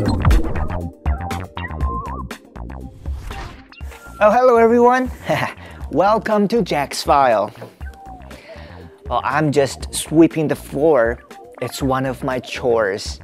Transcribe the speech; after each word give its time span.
Oh, 0.00 0.04
hello 4.20 4.56
everyone. 4.56 5.10
Welcome 5.90 6.46
to 6.48 6.62
Jack's 6.62 7.02
File. 7.02 7.52
Well, 9.06 9.20
I'm 9.24 9.50
just 9.50 9.92
sweeping 9.92 10.46
the 10.46 10.54
floor. 10.54 11.20
It's 11.60 11.82
one 11.82 12.06
of 12.06 12.22
my 12.22 12.38
chores. 12.38 13.18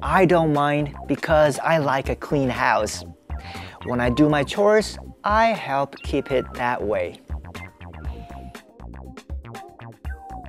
I 0.00 0.24
don't 0.24 0.52
mind 0.52 0.94
because 1.08 1.58
I 1.58 1.78
like 1.78 2.08
a 2.08 2.14
clean 2.14 2.48
house. 2.48 3.04
When 3.84 4.00
I 4.00 4.08
do 4.08 4.28
my 4.28 4.44
chores, 4.44 4.98
I 5.24 5.46
help 5.46 5.96
keep 6.04 6.30
it 6.30 6.44
that 6.54 6.80
way. 6.84 7.20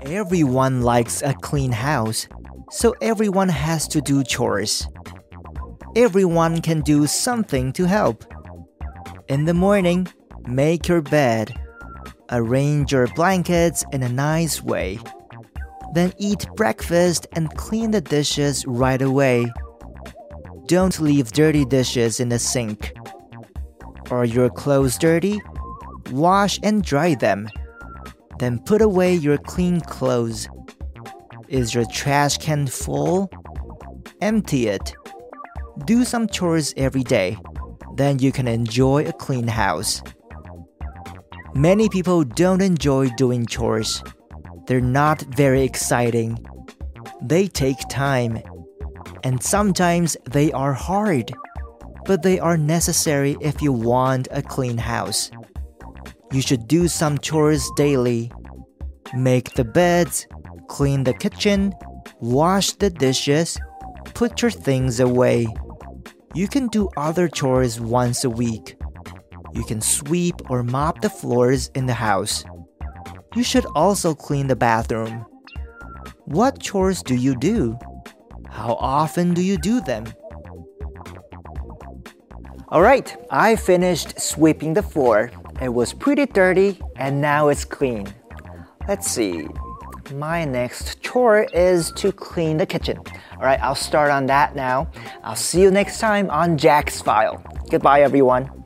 Everyone 0.03 0.83
likes 0.83 1.23
a 1.23 1.33
clean 1.33 1.71
house, 1.71 2.27
so 2.69 2.93
everyone 3.01 3.49
has 3.49 3.87
to 3.87 4.01
do 4.01 4.23
chores. 4.23 4.87
Everyone 5.95 6.59
can 6.59 6.81
do 6.81 7.05
something 7.05 7.71
to 7.73 7.85
help. 7.85 8.25
In 9.27 9.45
the 9.45 9.53
morning, 9.53 10.07
make 10.47 10.88
your 10.88 11.01
bed. 11.01 11.53
Arrange 12.31 12.91
your 12.91 13.05
blankets 13.09 13.85
in 13.93 14.01
a 14.01 14.09
nice 14.09 14.59
way. 14.63 14.98
Then 15.93 16.11
eat 16.17 16.48
breakfast 16.55 17.27
and 17.34 17.55
clean 17.57 17.91
the 17.91 18.01
dishes 18.01 18.65
right 18.65 19.03
away. 19.03 19.45
Don't 20.65 20.99
leave 20.99 21.31
dirty 21.31 21.63
dishes 21.63 22.20
in 22.20 22.29
the 22.29 22.39
sink. 22.39 22.93
Are 24.09 24.25
your 24.25 24.49
clothes 24.49 24.98
dirty? 24.98 25.39
Wash 26.09 26.59
and 26.63 26.84
dry 26.84 27.13
them. 27.13 27.49
Then 28.39 28.57
put 28.57 28.81
away 28.81 29.13
your 29.13 29.37
clean 29.37 29.79
clothes. 29.81 30.49
Is 31.49 31.75
your 31.75 31.85
trash 31.85 32.39
can 32.39 32.65
full? 32.65 33.29
Empty 34.21 34.70
it. 34.70 34.95
Do 35.80 36.05
some 36.05 36.27
chores 36.27 36.73
every 36.77 37.04
day. 37.04 37.36
Then 37.95 38.20
you 38.20 38.32
can 38.32 38.48
enjoy 38.48 39.05
a 39.05 39.13
clean 39.13 39.48
house. 39.48 40.04
Many 41.55 41.90
people 41.90 42.24
don't 42.24 42.62
enjoy 42.62 43.10
doing 43.18 43.46
chores. 43.48 44.04
They're 44.68 44.82
not 44.82 45.21
very 45.35 45.63
exciting. 45.63 46.38
They 47.21 47.48
take 47.48 47.77
time. 47.90 48.40
And 49.24 49.41
sometimes 49.41 50.15
they 50.30 50.52
are 50.52 50.74
hard. 50.74 51.34
But 52.05 52.21
they 52.21 52.40
are 52.40 52.58
necessary 52.58 53.35
if 53.41 53.62
you 53.62 53.74
want 53.74 54.27
a 54.32 54.41
clean 54.41 54.77
house. 54.77 55.32
You 56.32 56.41
should 56.41 56.68
do 56.68 56.87
some 56.87 57.18
chores 57.18 57.68
daily. 57.76 58.32
Make 59.15 59.54
the 59.54 59.63
beds, 59.65 60.27
clean 60.68 61.04
the 61.04 61.13
kitchen, 61.13 61.74
wash 62.20 62.74
the 62.74 62.90
dishes, 62.90 63.60
put 64.13 64.41
your 64.41 64.52
things 64.52 65.00
away. 65.00 65.47
You 66.35 66.47
can 66.47 66.67
do 66.67 66.89
other 66.97 67.28
chores 67.28 67.79
once 67.79 68.23
a 68.23 68.29
week. 68.29 68.75
You 69.53 69.63
can 69.66 69.81
sweep 69.81 70.50
or 70.50 70.63
mop 70.63 71.01
the 71.01 71.09
floors 71.09 71.69
in 71.75 71.85
the 71.85 71.94
house. 71.94 72.44
You 73.35 73.44
should 73.44 73.67
also 73.75 74.16
clean 74.16 74.47
the 74.47 74.56
bathroom. 74.56 75.25
What 76.25 76.59
chores 76.59 77.03
do 77.03 77.13
you 77.13 77.35
do? 77.35 77.78
How 78.50 78.73
often 78.73 79.35
do 79.35 79.44
you 79.44 79.57
do 79.57 79.79
them? 79.81 80.06
Alright, 82.72 83.16
I 83.29 83.56
finished 83.56 84.19
sweeping 84.19 84.73
the 84.73 84.81
floor. 84.81 85.29
It 85.62 85.69
was 85.69 85.94
pretty 85.94 86.25
dirty 86.25 86.79
and 86.95 87.22
now 87.22 87.50
it's 87.50 87.63
clean. 87.63 88.12
Let's 88.88 89.09
see. 89.09 89.47
My 90.12 90.44
next 90.44 91.01
chore 91.01 91.47
is 91.53 91.91
to 91.94 92.12
clean 92.12 92.57
the 92.57 92.66
kitchen. 92.66 93.00
Alright, 93.34 93.62
I'll 93.62 93.75
start 93.75 94.12
on 94.12 94.25
that 94.28 94.56
now. 94.56 94.90
I'll 95.23 95.35
see 95.35 95.62
you 95.62 95.72
next 95.72 96.00
time 96.00 96.29
on 96.29 96.57
Jack's 96.57 97.01
File. 97.01 97.41
Goodbye, 97.69 98.01
everyone. 98.01 98.62